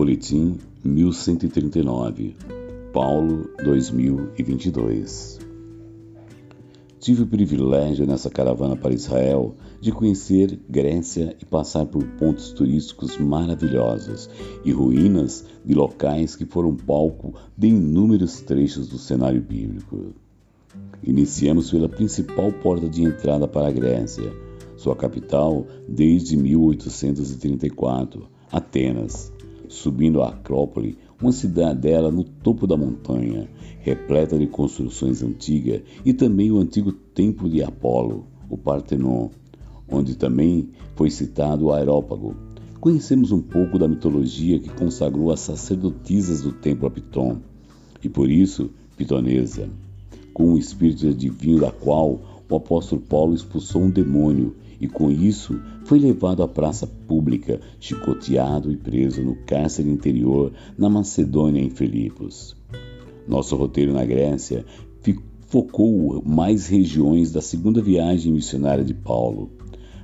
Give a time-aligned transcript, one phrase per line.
[0.00, 2.34] Boletim 1139,
[2.90, 5.38] Paulo 2022.
[6.98, 13.18] Tive o privilégio nessa caravana para Israel de conhecer Grécia e passar por pontos turísticos
[13.18, 14.30] maravilhosos
[14.64, 20.14] e ruínas de locais que foram palco de inúmeros trechos do cenário bíblico.
[21.02, 24.32] Iniciamos pela principal porta de entrada para a Grécia,
[24.78, 29.30] sua capital desde 1834, Atenas
[29.70, 33.48] subindo a Acrópole, uma cidadela no topo da montanha,
[33.78, 39.28] repleta de construções antigas, e também o antigo templo de Apolo, o Partenon,
[39.88, 42.34] onde também foi citado o Aerópago.
[42.80, 47.38] Conhecemos um pouco da mitologia que consagrou as sacerdotisas do templo a Piton,
[48.02, 49.68] e por isso pitonesa,
[50.34, 55.60] com o espírito divino da qual o apóstolo Paulo expulsou um demônio e com isso
[55.90, 62.56] foi levado à praça pública, chicoteado e preso no cárcere interior na Macedônia em Filipos.
[63.26, 64.64] Nosso roteiro na Grécia
[65.48, 69.50] focou mais regiões da segunda viagem missionária de Paulo.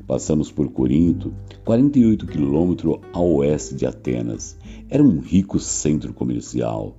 [0.08, 1.32] Passamos por Corinto,
[1.64, 4.58] 48 quilômetros ao oeste de Atenas.
[4.90, 6.96] Era um rico centro comercial,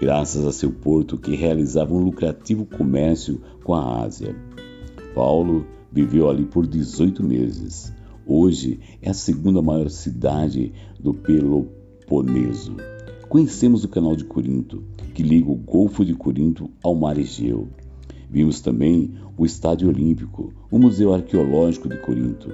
[0.00, 4.32] graças a seu porto que realizava um lucrativo comércio com a Ásia.
[5.12, 7.92] Paulo Viveu ali por 18 meses.
[8.24, 12.76] Hoje é a segunda maior cidade do Peloponeso.
[13.28, 17.68] Conhecemos o canal de Corinto, que liga o Golfo de Corinto ao Mar Egeu.
[18.30, 22.52] Vimos também o Estádio Olímpico, o Museu Arqueológico de Corinto.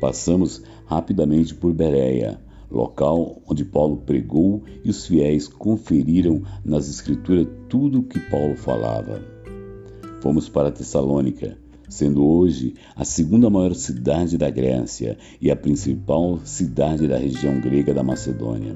[0.00, 8.00] Passamos rapidamente por Bereia, local onde Paulo pregou e os fiéis conferiram nas Escrituras tudo
[8.00, 9.20] o que Paulo falava.
[10.22, 11.58] Fomos para Tessalônica,
[11.88, 17.94] sendo hoje a segunda maior cidade da Grécia e a principal cidade da região grega
[17.94, 18.74] da Macedônia.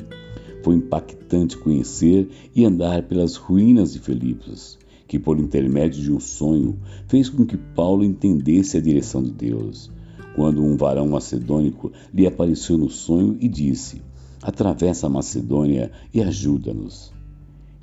[0.62, 4.78] Foi impactante conhecer e andar pelas ruínas de Filipos,
[5.09, 6.78] que por intermédio de um sonho
[7.09, 9.91] fez com que Paulo entendesse a direção de Deus.
[10.37, 14.00] Quando um varão macedônico lhe apareceu no sonho e disse:
[14.41, 17.12] Atravessa a Macedônia e ajuda-nos.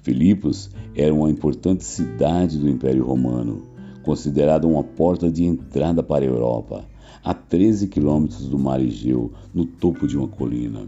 [0.01, 3.76] Filipos era uma importante cidade do Império Romano
[4.07, 6.85] considerada uma porta de entrada para a Europa,
[7.21, 10.87] a 13 quilômetros do mar Egeu, no topo de uma colina.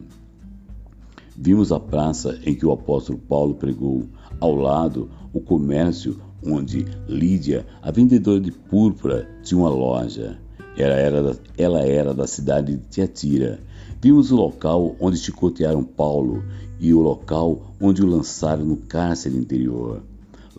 [1.35, 4.05] Vimos a praça em que o apóstolo Paulo pregou,
[4.39, 10.39] ao lado o comércio onde Lídia, a vendedora de púrpura, tinha uma loja.
[10.77, 13.59] Ela era, da, ela era da cidade de Tiatira.
[14.01, 16.41] Vimos o local onde chicotearam Paulo
[16.79, 20.01] e o local onde o lançaram no cárcere interior.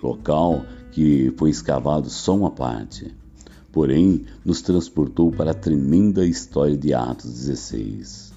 [0.03, 0.63] Local
[0.93, 3.15] que foi escavado só uma parte.
[3.73, 8.33] Porém, nos transportou para a tremenda história de Atos 16.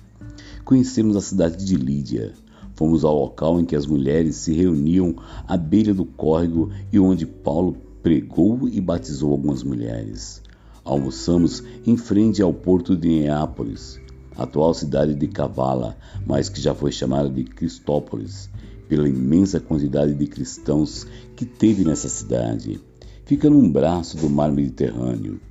[0.64, 2.34] Conhecemos a cidade de Lídia.
[2.76, 5.16] Fomos ao local em que as mulheres se reuniam
[5.48, 10.42] à beira do córrego e onde Paulo pregou e batizou algumas mulheres.
[10.84, 14.00] Almoçamos em frente ao porto de Neápolis,
[14.38, 18.50] atual cidade de Cavala, mas que já foi chamada de Cristópolis,
[18.94, 22.80] pela imensa quantidade de cristãos que teve nessa cidade.
[23.26, 25.42] Fica num braço do mar Mediterrâneo.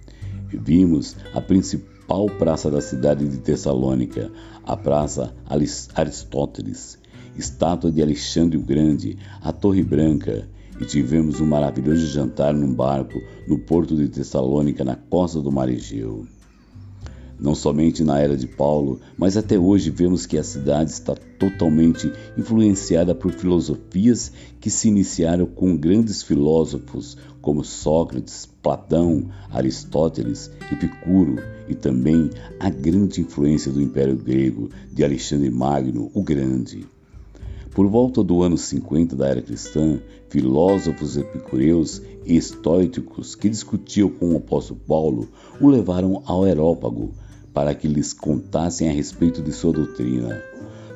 [0.49, 4.31] Vimos a principal praça da cidade de Tessalônica,
[4.63, 5.35] a Praça
[5.93, 7.01] Aristóteles,
[7.37, 10.49] estátua de Alexandre o Grande, a Torre Branca,
[10.81, 15.69] e tivemos um maravilhoso jantar num barco no porto de Tessalônica, na costa do Mar
[15.69, 16.29] Egeu.
[17.43, 22.09] Não somente na era de Paulo, mas até hoje vemos que a cidade está totalmente
[22.39, 24.31] influenciada por filosofias
[24.61, 33.21] que se iniciaram com grandes filósofos como Sócrates, Platão, Aristóteles, Epicuro e também a grande
[33.21, 36.87] influência do Império Grego de Alexandre Magno o Grande.
[37.75, 39.99] Por volta do ano 50 da era cristã,
[40.29, 45.29] filósofos epicureus e estoicos que discutiam com o apóstolo Paulo
[45.61, 47.11] o levaram ao Aerópago,
[47.53, 50.43] para que lhes contassem a respeito de sua doutrina.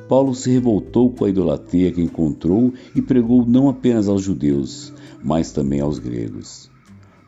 [0.07, 4.93] Paulo se revoltou com a idolatria que encontrou e pregou não apenas aos judeus,
[5.23, 6.71] mas também aos gregos.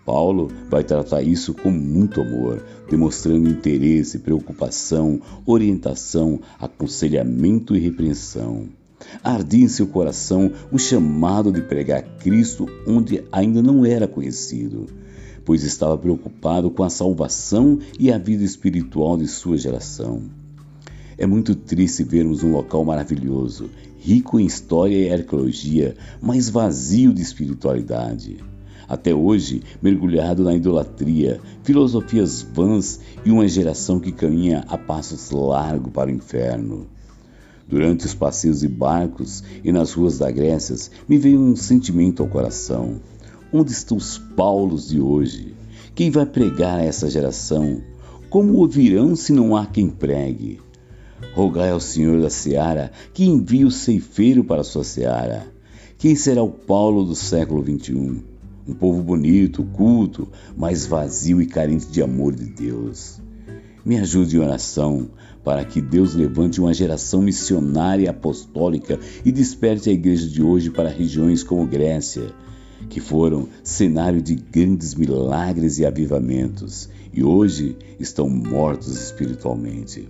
[0.06, 8.70] Paulo vai tratar isso com muito amor, demonstrando interesse, preocupação, orientação, aconselhamento e repreensão.
[9.24, 14.88] Ardia em seu coração o chamado de pregar Cristo onde ainda não era conhecido
[15.44, 20.24] pois estava preocupado com a salvação e a vida espiritual de sua geração.
[21.18, 23.70] É muito triste vermos um local maravilhoso,
[24.00, 28.38] rico em história e arqueologia, mas vazio de espiritualidade.
[28.88, 35.92] Até hoje, mergulhado na idolatria, filosofias vãs e uma geração que caminha a passos largos
[35.92, 36.88] para o inferno.
[37.68, 40.76] Durante os passeios de barcos e nas ruas da Grécia,
[41.08, 43.00] me veio um sentimento ao coração.
[43.52, 45.56] Onde estão os Paulos de hoje?
[45.96, 47.82] Quem vai pregar a essa geração?
[48.30, 50.62] Como ouvirão se não há quem pregue?
[51.34, 55.48] Rogai ao Senhor da seara que envie o ceifeiro para a sua seara.
[55.98, 58.24] Quem será o Paulo do século XXI?
[58.68, 63.20] Um povo bonito, culto, mas vazio e carente de amor de Deus.
[63.84, 65.10] Me ajude em oração
[65.44, 70.90] para que Deus levante uma geração missionária apostólica e desperte a igreja de hoje para
[70.90, 72.32] regiões como Grécia,
[72.88, 80.08] que foram cenário de grandes milagres e avivamentos e hoje estão mortos espiritualmente.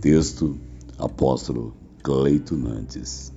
[0.00, 0.56] Texto
[0.98, 3.32] Apóstolo Cleito Nantes